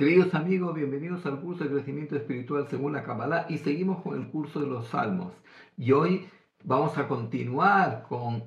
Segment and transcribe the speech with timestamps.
[0.00, 4.28] Queridos amigos, bienvenidos al curso de crecimiento espiritual según la Kabbalah y seguimos con el
[4.28, 5.34] curso de los salmos.
[5.76, 6.26] Y hoy
[6.64, 8.44] vamos a continuar con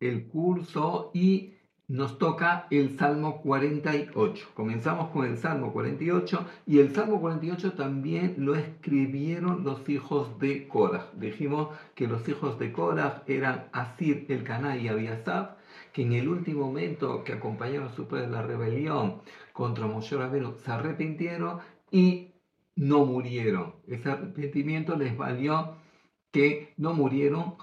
[0.00, 1.52] el curso y
[1.88, 4.48] nos toca el Salmo 48.
[4.54, 10.68] Comenzamos con el Salmo 48 y el Salmo 48 también lo escribieron los hijos de
[10.68, 11.10] Korah.
[11.14, 15.58] Dijimos que los hijos de Korah eran Asir, el Caná y Abiasab,
[15.92, 19.20] que en el último momento que acompañaron a su padre la rebelión
[19.58, 20.16] contra Moshe
[20.64, 21.58] se arrepintieron
[21.90, 22.30] y
[22.76, 23.74] no murieron.
[23.88, 25.74] Ese arrepentimiento les valió
[26.30, 27.56] que no murieron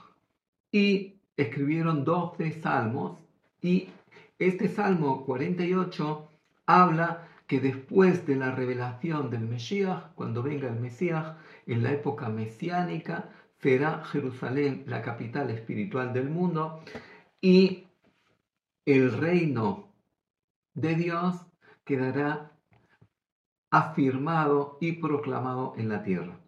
[0.74, 3.18] y escribieron 12 salmos
[3.62, 3.88] y
[4.40, 6.28] este Salmo 48
[6.66, 12.28] habla que después de la revelación del Mesías, cuando venga el Mesías, en la época
[12.28, 13.30] mesiánica,
[13.62, 16.82] será Jerusalén la capital espiritual del mundo
[17.40, 17.86] y
[18.86, 19.94] el reino
[20.74, 21.46] de Dios
[21.86, 22.52] quedará
[23.72, 26.40] afirmado y proclamado en la tierra.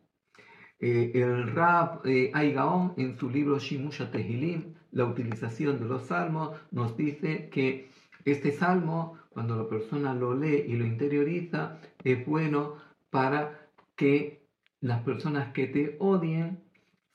[0.80, 6.98] Eh, el Rab eh, en su libro Shimusha Tehilim la utilización de los salmos, nos
[6.98, 7.90] dice que
[8.26, 12.76] este salmo, cuando la persona lo lee y lo interioriza, es bueno
[13.10, 14.48] para que
[14.82, 16.64] las personas que te odien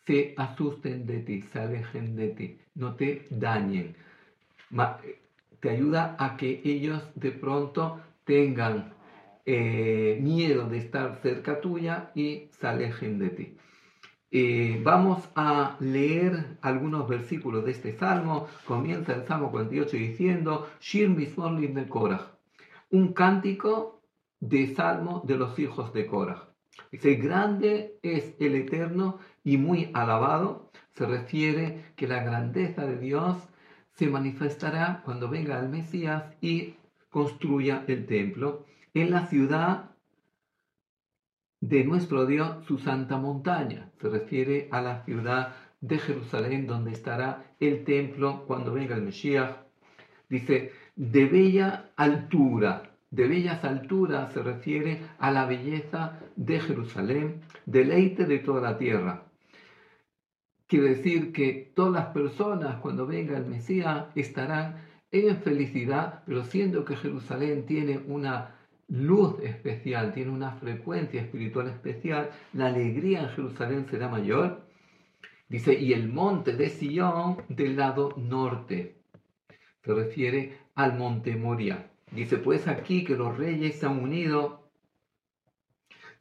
[0.06, 3.96] se asusten de ti, se alejen de ti, no te dañen.
[5.60, 8.94] Te ayuda a que ellos de pronto tengan
[9.44, 13.56] eh, miedo de estar cerca tuya y se alejen de ti.
[14.30, 18.46] Eh, vamos a leer algunos versículos de este salmo.
[18.64, 22.38] Comienza el salmo 48 diciendo: Shir de Korah,
[22.90, 24.00] un cántico
[24.40, 26.48] de salmo de los hijos de Korah.
[26.90, 30.70] Dice: Grande es el Eterno y muy alabado.
[30.92, 33.36] Se refiere que la grandeza de Dios
[33.90, 36.76] se manifestará cuando venga el Mesías y
[37.12, 39.90] construya el templo en la ciudad
[41.60, 43.90] de nuestro Dios su santa montaña.
[44.00, 49.54] Se refiere a la ciudad de Jerusalén donde estará el templo cuando venga el Mesías.
[50.28, 52.90] Dice, de bella altura.
[53.10, 59.24] De bellas alturas se refiere a la belleza de Jerusalén, deleite de toda la tierra.
[60.66, 64.76] Quiere decir que todas las personas cuando venga el Mesías estarán
[65.12, 68.56] en felicidad, pero siendo que Jerusalén tiene una
[68.88, 74.66] luz especial, tiene una frecuencia espiritual especial, la alegría en Jerusalén será mayor.
[75.48, 78.96] Dice, y el monte de Sion del lado norte.
[79.84, 81.90] Se refiere al monte Moria.
[82.10, 84.70] Dice, pues aquí que los reyes se han unido,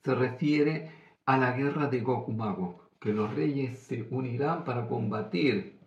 [0.03, 0.91] se refiere
[1.25, 5.80] a la guerra de Gokumago, que los reyes se unirán para combatir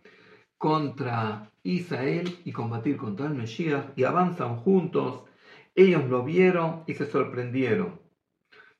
[0.64, 5.24] contra Israel y combatir contra el Mesías y avanzan juntos
[5.74, 8.00] ellos lo vieron y se sorprendieron.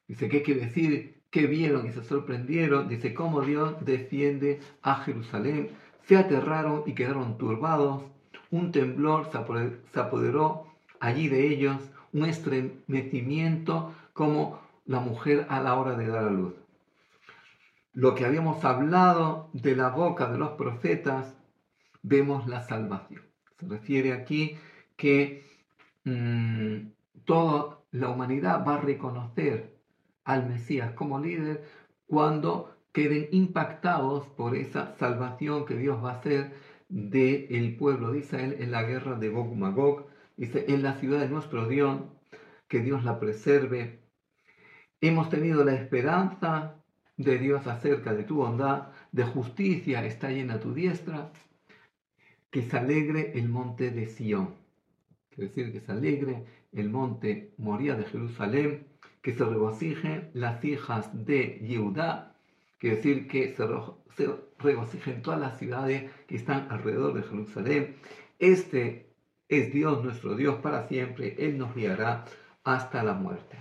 [0.09, 1.21] Dice, ¿qué quiere decir?
[1.29, 2.89] ¿Qué vieron y se sorprendieron?
[2.89, 5.73] Dice, cómo Dios defiende a Jerusalén.
[6.07, 8.05] Se aterraron y quedaron turbados.
[8.51, 10.69] Un temblor se apoderó
[11.01, 11.77] allí de ellos,
[12.15, 16.55] un estremecimiento como la mujer a la hora de dar a luz.
[17.93, 21.37] Lo que habíamos hablado de la boca de los profetas,
[22.05, 23.23] vemos la salvación.
[23.59, 24.57] Se refiere aquí
[24.97, 25.45] que
[26.05, 26.93] Mm,
[27.25, 29.79] toda la humanidad va a reconocer
[30.25, 31.65] al Mesías como líder
[32.07, 36.53] cuando queden impactados por esa salvación que Dios va a hacer
[36.89, 40.07] del pueblo de Israel en la guerra de Gog Magog.
[40.37, 42.03] Dice, en la ciudad de nuestro Dios,
[42.69, 44.03] que Dios la preserve.
[45.01, 46.77] Hemos tenido la esperanza
[47.17, 51.33] de Dios acerca de tu bondad, de justicia está llena tu diestra,
[52.55, 54.65] que se alegre el monte de Sión
[55.35, 58.87] quiere decir que se alegre el monte Moría de Jerusalén,
[59.23, 62.37] que se regocijen las hijas de Yehudá,
[62.79, 67.97] quiere decir que se, regocijen todas las ciudades que están alrededor de Jerusalén.
[68.39, 69.09] Este
[69.49, 71.35] es Dios, nuestro Dios, para siempre.
[71.39, 72.25] Él nos guiará
[72.63, 73.57] hasta la muerte.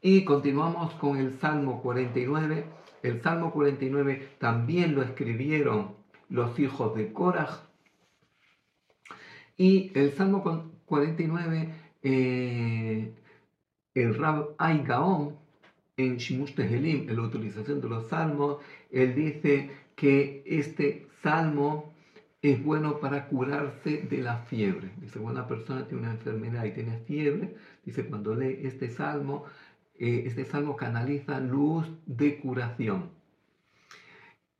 [0.00, 2.64] Y continuamos con el Salmo 49.
[3.02, 5.96] El Salmo 49 también lo escribieron
[6.28, 7.68] los hijos de Korah.
[9.58, 11.68] Y el Salmo 49,
[12.02, 13.12] eh,
[13.92, 14.84] el Rab Ay
[15.96, 18.58] en Shimush Tehelim, en la utilización de los salmos,
[18.92, 21.92] él dice que este salmo
[22.40, 24.92] es bueno para curarse de la fiebre.
[25.00, 29.44] Dice, cuando una persona tiene una enfermedad y tiene fiebre, dice, cuando lee este salmo,
[29.98, 33.10] eh, este salmo canaliza luz de curación.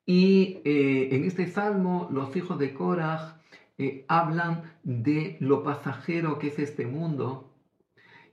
[0.05, 3.39] Y eh, en este salmo, los hijos de Korah
[3.79, 7.55] eh, hablan de lo pasajero que es este mundo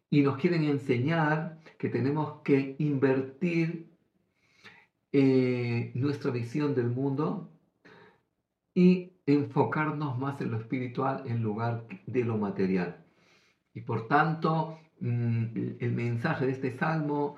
[0.10, 3.92] y nos quieren enseñar que tenemos que invertir
[5.12, 7.52] eh, nuestra visión del mundo
[8.74, 13.06] y enfocarnos más en lo espiritual en lugar de lo material.
[13.74, 15.46] Y por tanto, mm,
[15.80, 17.36] el mensaje de este salmo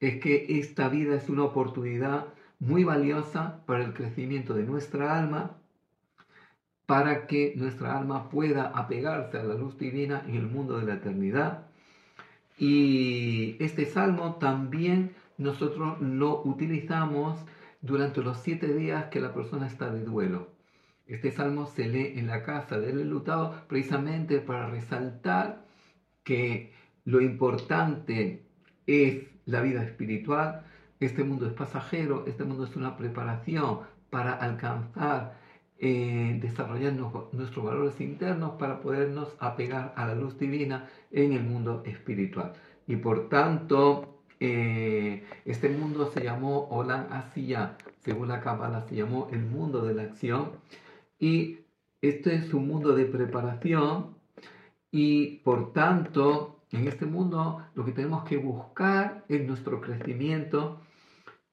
[0.00, 2.26] es que esta vida es una oportunidad
[2.58, 5.59] muy valiosa para el crecimiento de nuestra alma,
[6.90, 10.94] para que nuestra alma pueda apegarse a la luz divina en el mundo de la
[10.94, 11.68] eternidad.
[12.58, 17.38] Y este salmo también nosotros lo utilizamos
[17.80, 20.48] durante los siete días que la persona está de duelo.
[21.06, 25.64] Este salmo se lee en la casa del enlutado precisamente para resaltar
[26.24, 26.72] que
[27.04, 28.42] lo importante
[28.88, 30.64] es la vida espiritual,
[30.98, 33.78] este mundo es pasajero, este mundo es una preparación
[34.10, 35.38] para alcanzar,
[35.80, 36.92] eh, desarrollar
[37.32, 42.52] nuestros valores internos para podernos apegar a la luz divina en el mundo espiritual.
[42.86, 49.28] Y por tanto, eh, este mundo se llamó Olam Asiya, según la Kabbalah, se llamó
[49.32, 50.52] el mundo de la acción.
[51.18, 51.60] Y
[52.02, 54.20] este es un mundo de preparación
[54.90, 60.80] y por tanto, en este mundo lo que tenemos que buscar es nuestro crecimiento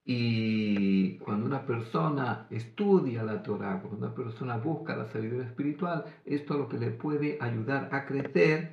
[0.10, 6.54] y cuando una persona estudia la Torah, cuando una persona busca la sabiduría espiritual, esto
[6.54, 8.72] es lo que le puede ayudar a crecer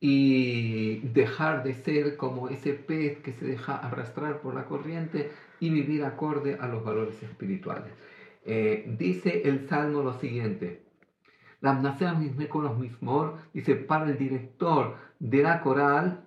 [0.00, 5.70] y dejar de ser como ese pez que se deja arrastrar por la corriente y
[5.70, 7.92] vivir acorde a los valores espirituales.
[8.44, 10.82] Eh, dice el Salmo lo siguiente.
[11.60, 16.23] La los Mismor dice para el director de la coral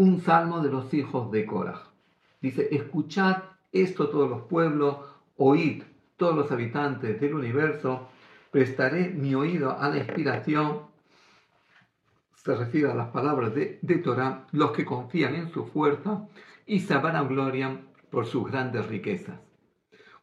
[0.00, 1.82] un salmo de los hijos de Korah.
[2.40, 4.96] Dice, escuchad esto todos los pueblos,
[5.36, 5.82] oíd
[6.16, 8.08] todos los habitantes del universo,
[8.50, 10.86] prestaré mi oído a la inspiración,
[12.34, 16.26] se refiere a las palabras de, de Torah, los que confían en su fuerza
[16.64, 19.38] y se vanaglorian por sus grandes riquezas.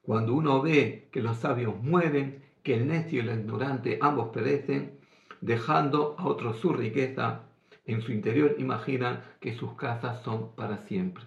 [0.01, 4.97] Cuando uno ve que los sabios mueren, que el necio y el ignorante ambos perecen,
[5.39, 7.47] dejando a otros su riqueza,
[7.88, 11.24] en su interior imaginan que sus casas son para siempre.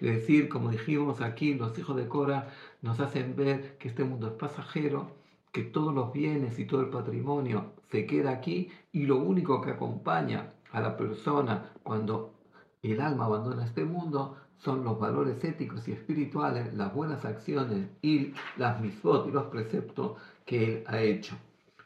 [0.00, 2.50] Es decir, como dijimos aquí, los hijos de Cora
[2.82, 5.10] nos hacen ver que este mundo es pasajero,
[5.52, 9.70] que todos los bienes y todo el patrimonio se queda aquí y lo único que
[9.70, 12.34] acompaña a la persona cuando
[12.82, 18.34] el alma abandona este mundo son los valores éticos y espirituales, las buenas acciones y
[18.58, 21.36] las misbot y los preceptos que él ha hecho.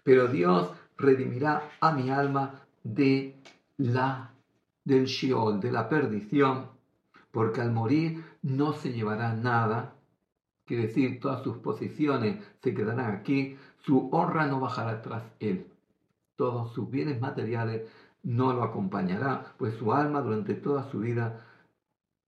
[0.03, 3.37] Pero Dios redimirá a mi alma de
[3.81, 4.35] la
[4.85, 6.69] del Sheol, de la perdición,
[7.31, 9.94] porque al morir no se llevará nada,
[10.67, 15.67] quiere decir, todas sus posiciones se quedarán aquí, su honra no bajará tras él,
[16.37, 17.88] todos sus bienes materiales
[18.23, 21.47] no lo acompañará, pues su alma durante toda su vida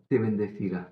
[0.08, 0.90] te bendecirá.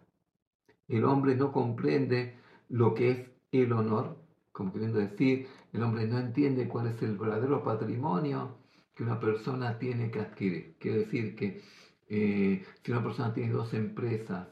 [0.89, 2.37] El hombre no comprende
[2.69, 4.17] lo que es el honor,
[4.53, 8.60] como queriendo decir, el hombre no entiende cuál es el verdadero patrimonio
[9.01, 10.77] que una persona tiene que adquirir.
[10.79, 11.63] Quiere decir que
[12.11, 14.47] eh, si una persona tiene dos empresas,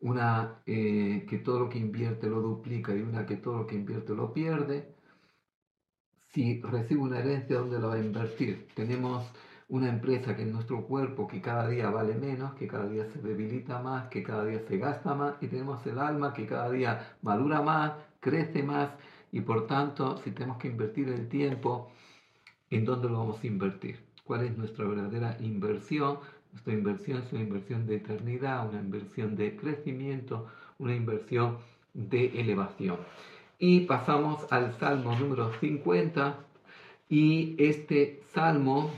[0.00, 3.74] una eh, que todo lo que invierte lo duplica y una que todo lo que
[3.74, 4.94] invierte lo pierde,
[6.32, 8.68] si recibe una herencia, ¿dónde la va a invertir?
[8.76, 9.24] Tenemos
[9.66, 13.20] una empresa que en nuestro cuerpo que cada día vale menos, que cada día se
[13.20, 17.16] debilita más, que cada día se gasta más, y tenemos el alma que cada día
[17.22, 18.90] madura más, crece más,
[19.32, 21.90] y por tanto, si tenemos que invertir el tiempo,
[22.70, 23.98] ¿En dónde lo vamos a invertir?
[24.24, 26.18] ¿Cuál es nuestra verdadera inversión?
[26.52, 30.46] Nuestra inversión es una inversión de eternidad, una inversión de crecimiento,
[30.78, 31.58] una inversión
[31.94, 32.98] de elevación.
[33.58, 36.38] Y pasamos al Salmo número 50
[37.08, 38.90] y este Salmo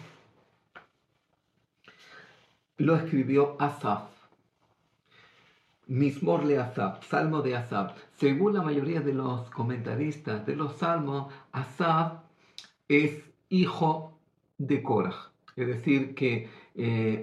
[2.77, 4.11] lo escribió Asaf.
[5.87, 7.97] Mismor le Asaf, Salmo de Asaf.
[8.17, 12.21] Según la mayoría de los comentaristas de los Salmos, Asaf
[12.89, 14.19] es hijo
[14.57, 15.31] de Korah.
[15.57, 17.23] Es decir, que eh,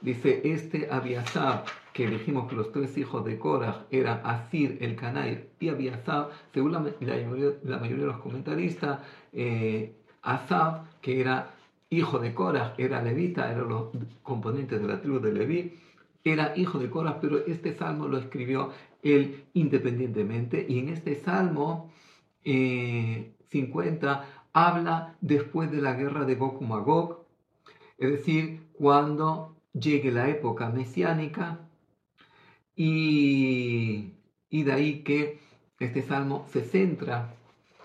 [0.00, 5.50] dice, este Abiasaf, que dijimos que los tres hijos de Korah eran Asir, el Canair
[5.60, 7.20] y Abiasaf, según la, mayoría,
[7.70, 9.00] de los comentaristas,
[9.32, 9.94] eh,
[11.00, 11.54] que era
[11.90, 13.90] hijo de Korah, era levita, eran los
[14.22, 15.78] componentes de la tribu de Leví,
[16.24, 18.72] era hijo de Korah, pero este salmo lo escribió
[19.02, 21.92] él independientemente, y en este salmo
[22.42, 22.44] 50
[23.52, 27.26] eh, habla después de la guerra de Gog Magog,
[27.98, 31.60] es decir, cuando llegue la época mesiánica
[32.74, 34.12] y,
[34.48, 35.40] y de ahí que
[35.78, 37.34] este salmo se centra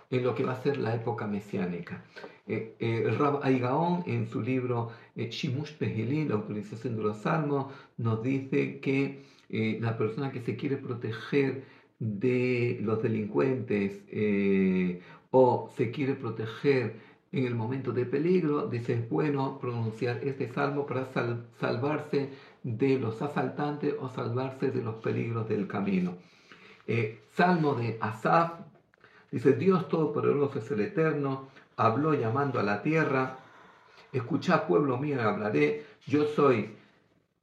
[0.10, 2.06] en lo que va a ser la época mesiánica.
[2.48, 7.74] Eh, eh, Rab Aigaon en su libro eh, Shimush Tehilin, la utilización de los salmos,
[7.98, 11.66] nos dice que la persona que se quiere proteger
[12.00, 14.00] de los delincuentes
[15.32, 17.00] o se quiere proteger
[17.32, 21.08] en el momento de peligro, dice es bueno pronunciar este salmo para
[21.60, 22.30] salvarse
[22.64, 26.16] de los asaltantes o salvarse de los peligros del camino.
[27.32, 28.60] salmo de Asaf,
[29.32, 31.48] dice Dios Todopoderoso es el Eterno,
[31.78, 33.38] habló llamando a la tierra,
[34.12, 36.76] escuchá pueblo mío, hablaré, yo soy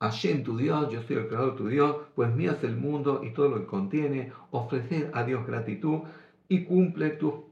[0.00, 3.30] Hashem tu Dios, yo soy el creador tu Dios, pues mío es el mundo y
[3.30, 6.00] todo lo que contiene, ofrecer a Dios gratitud
[6.48, 7.47] y cumple, tu,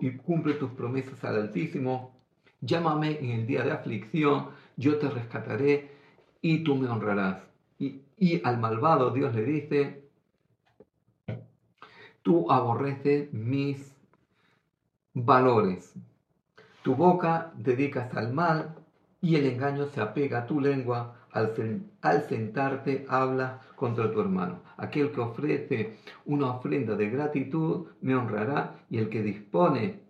[0.00, 2.14] y cumple tus promesas al Altísimo,
[2.60, 5.90] llámame en el día de aflicción, yo te rescataré
[6.40, 7.42] y tú me honrarás.
[7.78, 10.04] Y, y al malvado Dios le dice,
[12.22, 13.94] tú aborreces mis
[15.12, 15.94] valores.
[16.82, 18.74] Tu boca dedicas al mal
[19.20, 21.23] y el engaño se apega a tu lengua.
[21.34, 24.62] Al, sentarte hablas contra tu hermano.
[24.76, 30.04] Aquel que ofrece una ofrenda de gratitud me honrará y el que dispone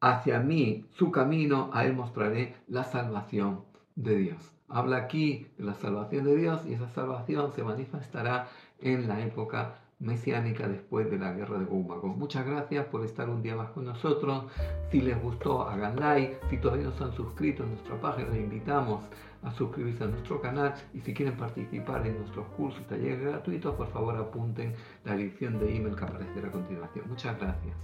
[0.00, 3.64] hacia mí su camino, a él mostraré la salvación
[3.96, 4.52] de Dios.
[4.68, 8.48] Habla aquí de la salvación de Dios y esa salvación se manifestará
[8.80, 13.42] en la época mesiánica después de la guerra de Gog Muchas gracias por estar un
[13.42, 14.44] día más con nosotros.
[14.90, 16.38] Si les gustó, hagan like.
[16.50, 19.04] Si todavía no se han suscrito a nuestra página, les invitamos
[19.42, 20.74] a suscribirse a nuestro canal.
[20.94, 24.74] Y si quieren participar en nuestros cursos y talleres gratuitos, por favor apunten
[25.04, 27.04] la dirección de email que aparecerá a continuación.
[27.08, 27.74] Muchas gracias.